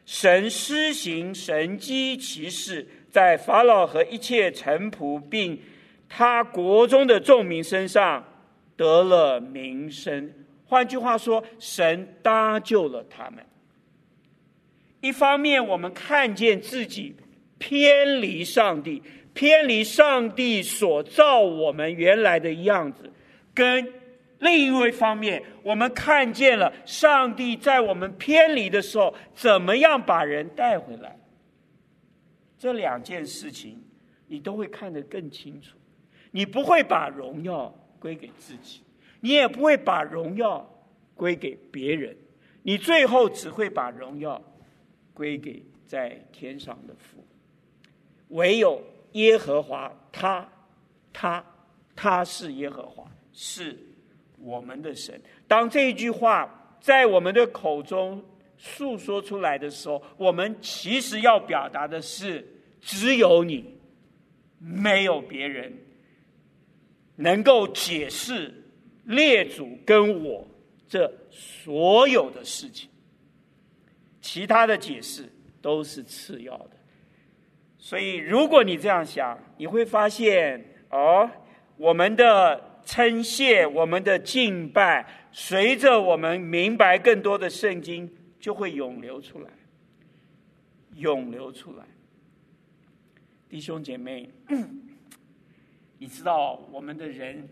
[0.06, 2.88] 神施行神迹奇事。
[3.10, 5.58] 在法老和一切臣仆，并
[6.10, 8.22] 他国中的众民身上
[8.76, 10.34] 得了名声。
[10.66, 13.42] 换句话说，神搭救了他们。
[15.06, 17.16] 一方面，我们看见自己
[17.60, 19.04] 偏离上帝，
[19.36, 23.04] 偏离上帝所造我们原来的样子；
[23.54, 23.94] 跟
[24.40, 31.16] 另一位方面，我们看见了上帝在我们偏离的时候，怎么样把人带回来。
[32.58, 33.80] 这两件事情，
[34.26, 35.78] 你都会看得更清楚。
[36.32, 38.82] 你不会把荣耀归给自己，
[39.22, 40.68] 你也不会把荣耀
[41.14, 42.18] 归给别人，
[42.64, 44.42] 你最后只会把荣耀
[45.16, 47.26] 归给在天上的父。
[48.28, 48.80] 唯有
[49.14, 50.48] 耶和华，他，
[51.12, 51.44] 他，
[51.96, 53.76] 他是耶和华，是
[54.38, 55.20] 我们的神。
[55.48, 58.24] 当这一句话在我们的口中，
[58.58, 62.46] 诉说出来的时候，我们其实要表达的是：
[62.82, 63.66] 只有你，
[64.60, 65.74] 没有别人
[67.16, 68.54] 能够解释
[69.06, 70.46] 列祖跟我
[70.88, 72.90] 这所有的事情，
[74.26, 76.72] 其他的解释都是次要的。
[77.78, 81.30] 所以，如果你这样想，你会发现哦，
[81.78, 88.12] 我们的称谢，我们的敬拜，随着我们明白更多的圣经。
[88.38, 89.50] 就会涌流出来，
[90.98, 91.86] 涌流出来。
[93.50, 94.30] 弟兄姐妹，
[95.98, 97.50] 你知道我们的人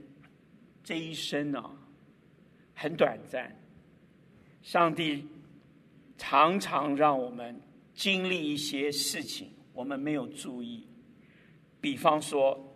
[0.84, 1.71] 这一生呢、啊，
[2.76, 3.51] 很短暂。
[4.61, 5.28] 上帝
[6.18, 7.61] 常常让我们
[7.93, 10.88] 经历一些事情，我们没有注意，
[11.82, 12.76] 比方说，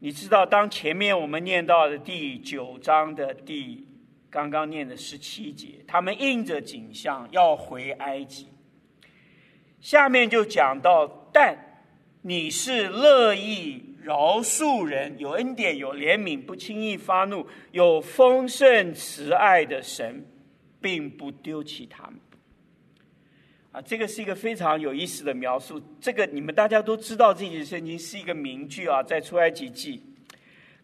[0.00, 3.86] 你知道，当前面我们念到的第九章的第
[4.30, 8.48] 刚刚念的十七节，他们应着景象要回埃及。
[9.80, 11.56] 下面就讲到，但
[12.22, 20.26] 你是乐意饶恕人，有恩典，有怜悯，不轻易发怒，有丰盛慈爱的神，
[20.80, 22.20] 并不丢弃他们。
[23.82, 25.80] 这个是一个非常有意思的描述。
[26.00, 30.02] 这个你们大家都知道，这节圣经是一个名句啊，在出埃及记。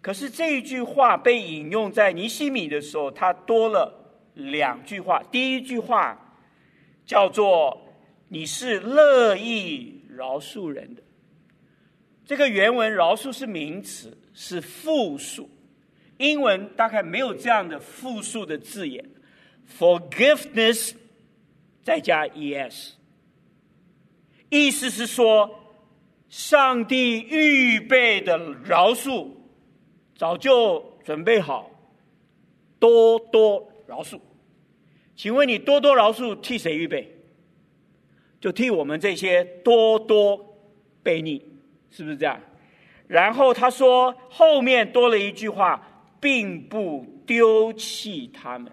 [0.01, 3.93] 可是这一句话被引用在尼西米的时候，它多了
[4.35, 5.23] 两句话。
[5.33, 6.37] 第一句话
[7.07, 7.81] 叫做
[8.29, 11.03] “你是乐意饶恕人的”，
[12.27, 15.49] 这个原文“饶恕”是名词，是复数。
[16.19, 19.05] 英文大概没有这样的复数的字眼
[19.79, 20.93] ，“forgiveness”
[21.85, 22.95] 再加 “es”，
[24.49, 25.49] 意思是说，
[26.28, 29.28] 上帝预备的饶恕。
[30.16, 31.70] 早就准备好，
[32.78, 34.18] 多多饶恕。
[35.14, 37.14] 请问你多多饶恕替谁预备？
[38.41, 40.57] 就替我们这些多多
[41.03, 41.43] 悖逆，
[41.91, 42.41] 是不是这样？
[43.07, 48.72] 然后他说后面多了一句话，并不丢弃他们。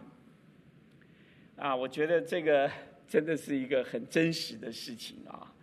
[1.57, 2.69] 啊，我觉得这个
[3.11, 5.53] 真的是一个很真实的事情啊。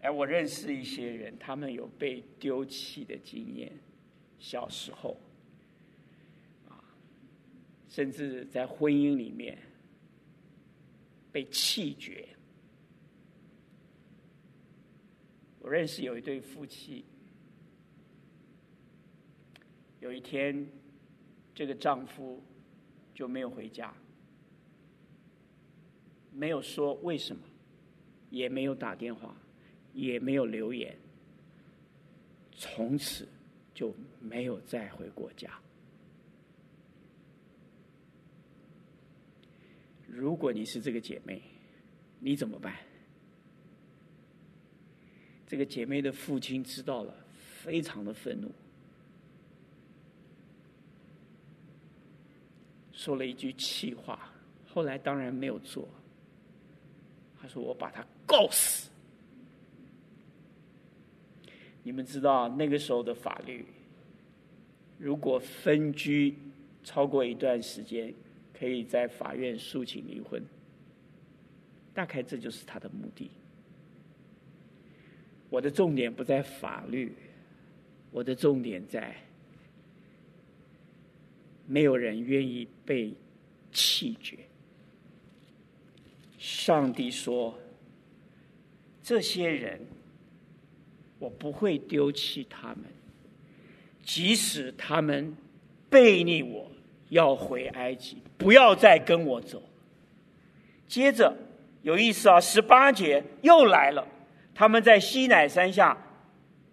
[0.00, 3.70] 哎，我认识一些人，他们有被丢弃的经验，
[4.38, 5.20] 小时候，
[6.70, 6.80] 啊，
[7.86, 9.58] 甚至在婚姻里面
[11.30, 12.26] 被弃绝。
[15.58, 17.04] 我认识有一对夫妻，
[20.00, 20.66] 有一天，
[21.54, 22.42] 这个丈夫
[23.14, 23.94] 就没有回家，
[26.40, 27.42] 没有说为什么，
[28.30, 29.36] 也没有打电话。
[29.92, 30.96] 也没有留言，
[32.52, 33.26] 从此
[33.74, 35.50] 就没有再回过家。
[40.06, 41.42] 如果你是这个姐妹，
[42.20, 42.76] 你怎么办？
[45.44, 47.12] 这个姐妹的父亲知道了，
[47.64, 48.48] 非常的愤怒，
[52.92, 54.32] 说了一句气话，
[54.68, 55.88] 后来当然没有做。
[57.40, 58.88] 他说：“我把他告死。”
[61.82, 63.64] 你们知道那个时候的法律，
[64.98, 66.36] 如果分居
[66.84, 68.12] 超过一段时间，
[68.52, 70.44] 可以在法院诉请离婚。
[71.94, 73.30] 大概这就是他的目的。
[75.48, 77.12] 我的重点不在法律，
[78.10, 79.16] 我的重点在
[81.66, 83.12] 没有人愿意被
[83.72, 84.38] 弃绝。
[86.40, 87.56] 上帝说，
[89.00, 89.80] 这些人。
[91.20, 92.78] 我不会丢弃他们，
[94.02, 95.36] 即使他们
[95.90, 96.66] 背逆我，
[97.10, 99.62] 要回埃及，不要再跟我走。
[100.88, 101.36] 接着
[101.82, 104.08] 有意思啊，十八节又来了，
[104.54, 105.94] 他们在西乃山下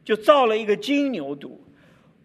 [0.05, 1.51] 就造了一个金牛犊。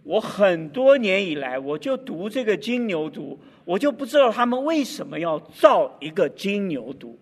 [0.04, 7.16] 我很多年以来，我就读这个金牛犊，我就不知道他们为什么要造一个金牛犊。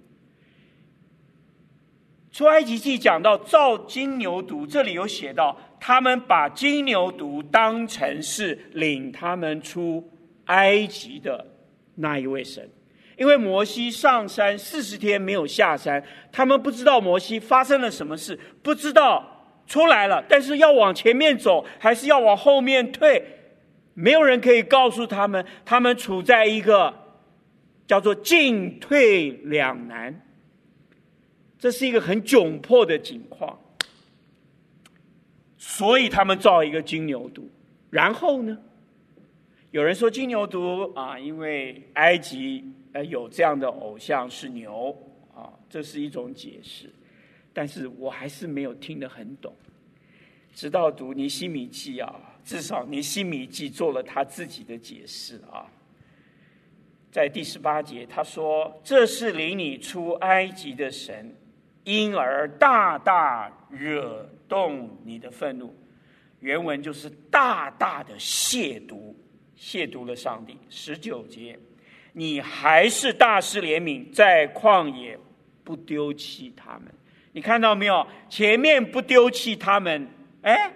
[2.40, 10.08] 出埃及记讲到造金牛犊，这里有写到，他们把金牛犊当成是领他们出
[10.46, 11.46] 埃及的
[11.96, 12.66] 那一位神，
[13.18, 23.22] 因为摩西上山四十天没有下山，他们不知道摩西发生了什么事，不知道出来了，但是要往前面走还是要往后面退，
[23.92, 26.94] 没有人可以告诉他们，他们处在一个
[27.86, 30.22] 叫做进退两难。
[31.60, 33.56] 这是一个很窘迫的境况，
[35.58, 37.42] 所以他们造一个金牛犊。
[37.90, 38.58] 然后呢，
[39.70, 44.96] 有人说金牛犊啊，因为埃及呃有这样的偶像是牛
[45.34, 46.90] 啊，这是一种解释。
[47.52, 49.52] 但是我还是没有听得很懂。
[50.54, 55.66] 直到读尼希米记啊，至少尼希米记做了他自己的解释啊。
[57.12, 61.34] 在第十八节，他说：“这是领你出埃及的神。”
[61.84, 65.74] 因而大大惹动你的愤怒，
[66.40, 69.14] 原文就是大大的亵渎，
[69.58, 70.58] 亵渎了上帝。
[70.68, 71.58] 十九节，
[72.12, 75.18] 你还是大施怜悯，在旷野
[75.64, 76.84] 不丢弃他们。
[77.32, 78.06] 你看到没有？
[78.28, 80.08] 前面不丢弃他们，
[80.42, 80.72] 哎，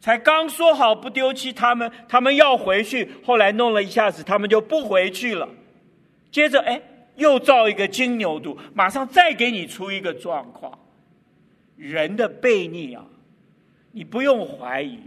[0.00, 5.48] 才刚说好不丢弃他们，他们要回去，后来弄了一下子，他们就不回去了。
[6.30, 6.80] 接着，哎。
[7.16, 10.78] 又造一个金牛犊，马上再给你出一个状况。
[11.76, 13.04] 人的悖逆啊，
[13.92, 14.98] 你不用怀疑，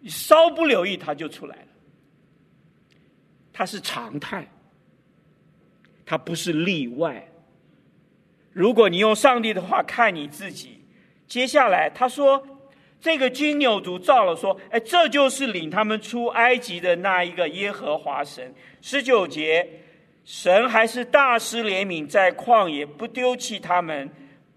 [0.00, 1.62] 你稍不留意，它就出来了。
[3.52, 4.46] 它是常态，
[6.04, 7.26] 它不是例外。
[8.52, 10.80] 如果你用上帝的话看你自己，
[11.26, 12.46] 接下来他说，
[13.00, 19.68] 这个金牛犊造了说：“哎，这就是领他们出埃及的那一个耶和华神。”十九节，
[20.26, 24.10] 神还是大施怜悯，在旷野不丢弃他们，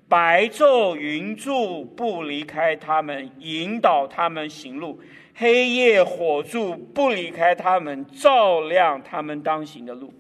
[0.08, 4.98] 白昼云柱不离开他们，引导他们行路；
[5.36, 10.12] 黑夜火柱不离开他们，照亮他们当行的路。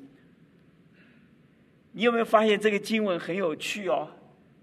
[1.93, 4.07] 你有没有发现这个经文很有趣哦？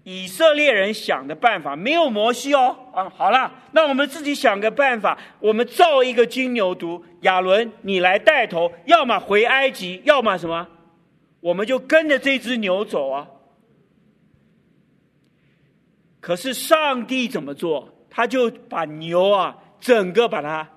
[0.05, 2.73] 以色列人想的办法没有摩西哦。
[2.93, 10.65] 啊，好了，那我们自己想个办法，我们造一个金牛犊，亚伦你来带头，要么回埃及，要么什么，
[11.39, 13.27] 我们就跟着这只牛走啊。
[16.19, 17.93] 可是上帝怎么做？
[18.09, 20.67] 他就把牛啊，整个把它，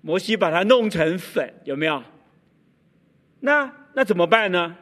[0.00, 2.02] 摩西把它弄成粉，有没有？
[3.40, 4.76] 那那怎么办呢？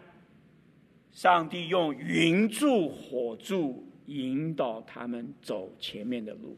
[1.10, 6.56] 上帝用云柱火柱引导他们走前面的路，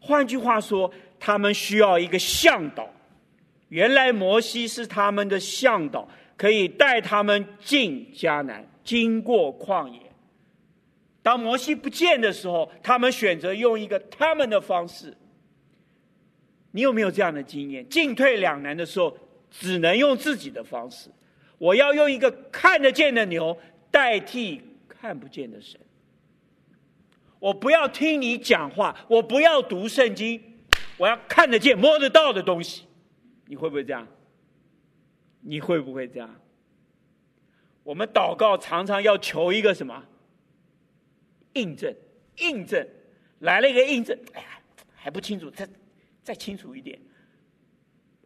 [0.00, 2.90] 换句话说，他们需要一个向导。
[3.68, 10.00] 原来摩西是他们的向导，可以带他们进迦南，经过旷野。
[11.22, 15.16] 当摩西不见的时候，他们选择用一个他们的方式。
[16.72, 17.88] 你有没有这样的经验？
[17.88, 19.16] 进退两难的时候，
[19.50, 21.10] 只能用自己的方式。
[21.58, 23.56] 我要用一个看得见的牛。
[23.90, 25.80] 代替看不见的神，
[27.38, 30.42] 我不要听你讲话，我不要读圣经，
[30.96, 32.82] 我要看得见、摸得到的东西。
[33.46, 34.04] 你会不会这样？
[35.46, 36.34] 你会不会这样？
[37.82, 40.04] 我们祷告常常要求一个什么？
[41.52, 41.94] 印证，
[42.38, 42.88] 印证，
[43.40, 44.18] 来了一个印证。
[44.32, 44.58] 哎呀，
[44.94, 45.68] 还不清楚，再
[46.22, 46.98] 再清楚一点。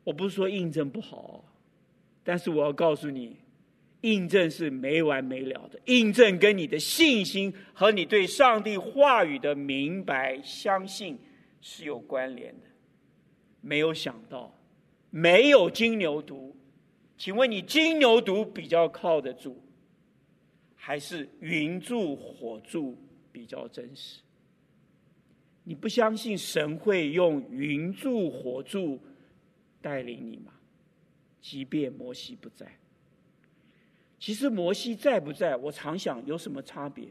[0.04, 1.44] 我不是说印证不好，
[2.22, 3.36] 但是我要告诉你。
[4.02, 11.18] 印证是没完没了的，印证跟你的信心和你对上帝话语的明白、相信
[11.60, 12.66] 是有关联的。
[13.60, 14.56] 没有想到，
[15.10, 16.52] 没有金牛犊，
[17.18, 19.56] 请问你金牛犊比较靠得住，
[20.76, 22.96] 还是云柱火柱
[23.32, 24.20] 比较真实？
[25.64, 28.98] 你不相信神会用云柱火柱
[29.82, 30.52] 带领你吗？
[31.42, 32.78] 即便摩西不在。
[34.18, 35.56] 其实摩西在不在？
[35.56, 37.08] 我常想有什么差别？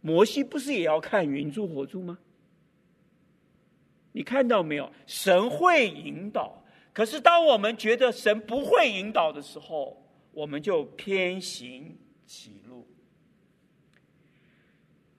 [0.00, 2.18] 摩西不是也要看云柱火柱吗？
[4.12, 4.90] 你看到没有？
[5.06, 6.57] 神会引导，
[6.98, 11.96] 可是当我们觉得神不会引导的时候，我们就偏行
[12.26, 12.84] 己路。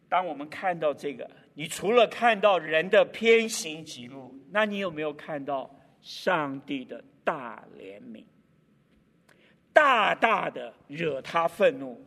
[0.10, 8.26] 当我们看到这个，你除了看到人的偏行己路，那你有没有看到上帝的大怜悯？
[9.72, 12.06] 大大的惹他愤怒，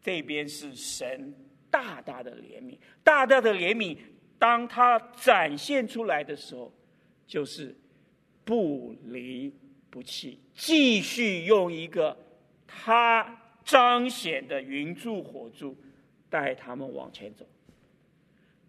[0.00, 1.34] 这边是神
[1.70, 3.98] 大大的怜悯，大大的怜悯，
[4.38, 6.72] 当他展现出来的时候，
[7.26, 7.76] 就是
[8.52, 9.50] 不离
[9.88, 12.14] 不弃，继续用一个
[12.66, 15.74] 他彰显的云柱火柱
[16.28, 17.46] 带他们往前走，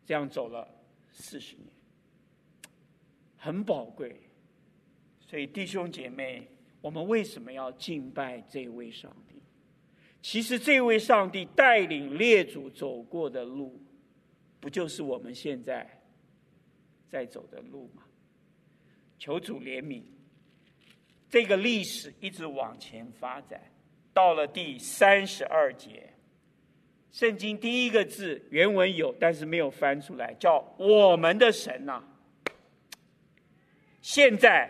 [0.05, 0.65] 这样走了
[1.11, 1.67] 四十年，
[3.35, 4.21] 很宝贵，
[5.19, 6.47] 所以弟兄姐妹。
[6.79, 9.35] 我们为什么要敬拜这位上帝？
[10.21, 13.81] 其实这位上帝带领列祖走过的路，
[14.61, 16.01] 不就是我们现在
[17.09, 18.03] 在走的路吗？
[19.23, 20.03] 求主怜悯。
[21.29, 23.71] 这个历史一直往前发展，
[24.13, 26.09] 到了第三十二节，
[27.09, 32.03] 圣经第一个字原文有，但是没有翻出来，叫“我们的神”呐。
[34.01, 34.69] 现在。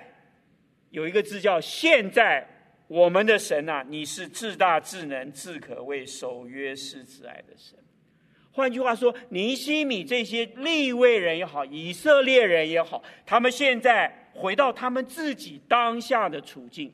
[0.91, 2.47] 有一个字叫“现在”，
[2.86, 7.80] 我们的神啊，你是至大至能、至可畏、守约施慈爱的神。
[8.51, 16.94] 换句话说，尼西米这些利未人也好，以色列人也好，他们现在回到他们自己当下的处境，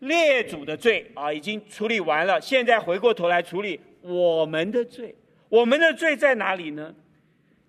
[0.00, 5.14] 列祖的罪啊已经处理完了，现在回过头来处理我们的罪。
[5.48, 6.94] 我们的罪在哪里呢？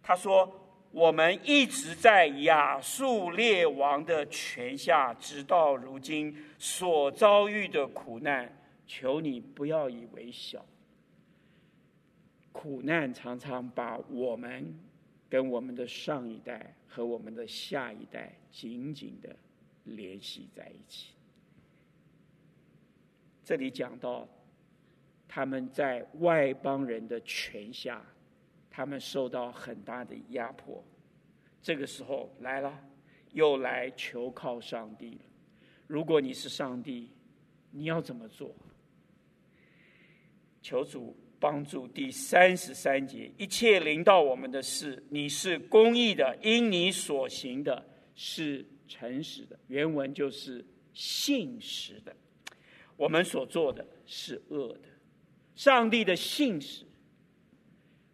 [0.01, 0.62] 他说。
[0.95, 8.49] 我们一直在亚述列王的权下，直到如今所遭遇的苦难，
[8.88, 10.66] 求你不要以为小。
[12.53, 14.74] 苦难常常把我们
[15.30, 19.36] 跟我们的上一代和我们的下一代紧紧的
[19.84, 21.12] 联系在一起。
[23.43, 24.26] 这里讲到
[25.28, 28.02] 他们在外邦人的权下。
[28.70, 30.84] 他们受到很大的压迫。
[31.62, 32.78] 这个时候来了，
[33.32, 35.22] 又来求靠上帝了。
[35.88, 37.10] 如果你是上帝，
[37.72, 38.54] 你要怎么做？
[40.62, 41.16] 求主
[41.46, 41.88] 帮助。
[41.89, 47.86] 第三十三节，一切临到我们的事，你是公义的，因你所行的
[48.16, 49.56] 是诚实的。
[49.68, 52.16] 原文就是信实的。
[52.98, 54.89] 我们所做的是恶的。
[55.56, 56.84] 上帝的信实。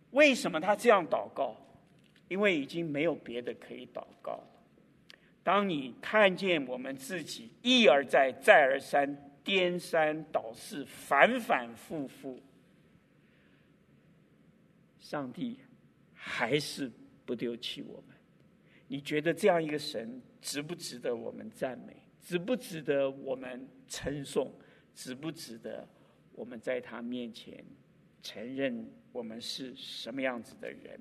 [0.09, 1.55] 为什么他这样祷告？
[2.27, 4.47] 因为已经没有别的可以祷告了。
[5.41, 12.37] 当你看见我们自己一而再、再而三颠三倒四、反反复复，
[15.11, 15.59] 上帝
[16.13, 16.89] 还是
[17.25, 18.15] 不丢弃我们。
[18.87, 21.97] 你觉得这样一个神值不值得我们赞美？
[22.21, 24.49] 值不值得我们称颂？
[24.95, 25.85] 值不值得
[26.31, 27.61] 我们在他面前
[28.23, 28.89] 承认？
[29.11, 30.97] 我们是什么样子的人？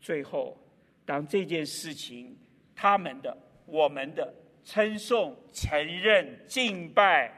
[0.00, 0.56] 最后，
[1.04, 2.38] 当这件事情，
[2.74, 4.34] 他们的、我们的
[4.64, 7.30] 称颂、承认、敬拜、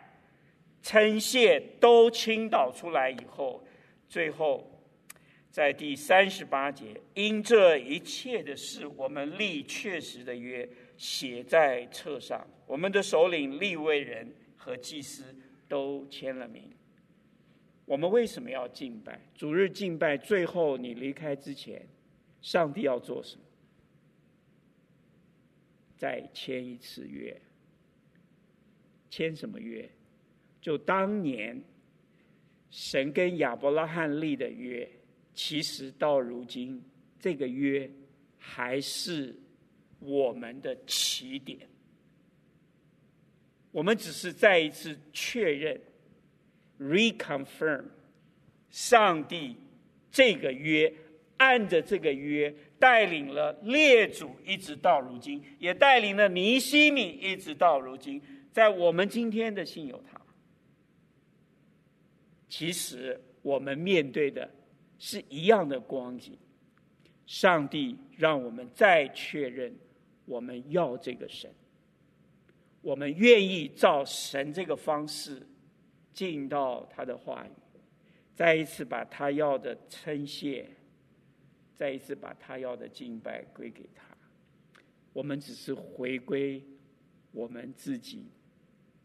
[0.81, 3.67] 称谢都倾倒出来以后，
[4.09, 4.78] 最后，
[5.51, 15.35] 在第三十八节，因这一切的事，我们立确实的约，写在册上，我们的首领、利未人和祭司
[15.67, 16.71] 都签了名。
[17.85, 19.19] 我们为什么要敬拜？
[19.35, 21.89] 主日敬拜，最后你离开之前，
[22.43, 23.43] 上帝要做什么？
[25.97, 27.41] 再签一次约。
[29.09, 29.89] 签什么约？
[30.61, 31.61] 就当年
[32.71, 34.87] 神跟亚伯拉罕立的约，
[35.39, 36.83] 其实到如今，
[37.21, 37.89] 这个约
[38.39, 39.33] 还是
[40.01, 41.61] 我们的起点。
[43.71, 45.81] 我们只是再一次确认。
[46.81, 47.85] Reconfirm，
[48.69, 49.55] 上帝
[50.11, 50.93] 这个约，
[51.37, 58.21] 按着这个约带领了列祖一直到如今，也带领了尼西米一直到如今，
[58.51, 60.21] 在我们今天的信有他，
[62.49, 64.49] 其实我们面对的
[64.99, 66.39] 是一样的光景。
[67.27, 69.75] 上帝让我们再确认，
[70.25, 71.51] 我们要这个神，
[72.81, 75.47] 我们愿意照神这个方式。
[76.15, 77.51] 进到他的话语，
[78.35, 80.69] 再一次把他要的称谢，
[81.77, 84.05] 再一次把他要的敬拜归给他。
[85.13, 86.61] 我们只是回归
[87.31, 88.27] 我们自己，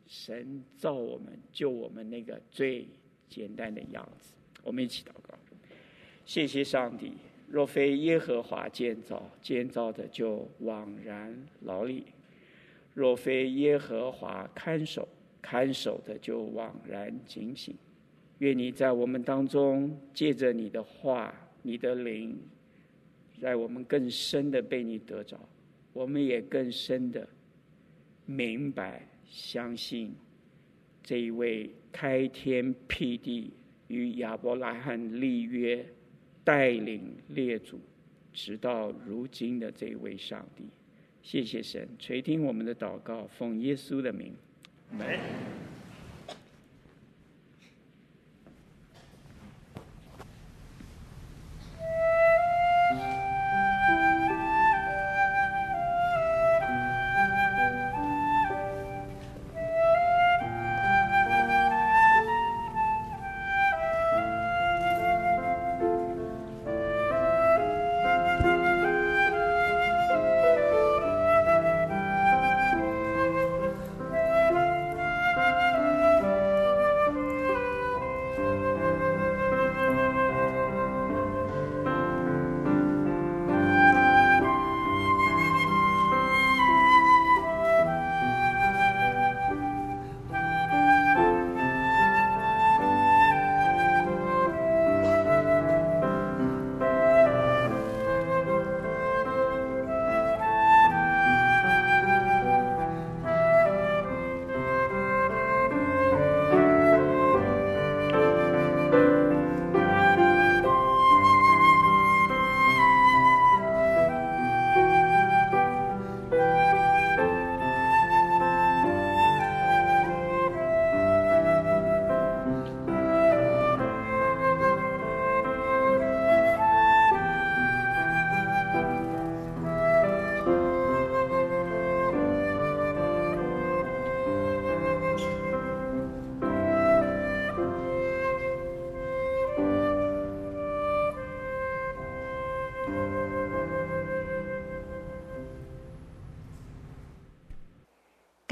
[0.08, 2.90] 神造我们、救我们那个最
[3.30, 4.34] 简单的样子。
[4.64, 5.38] 我们一起祷告，
[6.26, 7.14] 谢谢上帝。
[7.48, 12.02] 若非耶和华建造，建造的就枉然劳力；
[12.96, 15.08] 若非耶和华看守，
[15.42, 17.76] 看守的就枉然警醒，
[18.40, 22.36] 愿你在我们当中借着你的话、你的灵，
[23.40, 25.40] 在我们更深的被你得着，
[25.92, 27.28] 我们也更深的
[28.26, 30.16] 明白、相信
[31.04, 33.54] 这一位开天辟地
[33.90, 35.86] 与亚伯拉罕立约、
[36.44, 37.80] 带领列祖
[38.32, 40.66] 直到如今的这位上帝。
[41.22, 44.34] 谢谢神垂听我们的祷告，奉耶稣的名。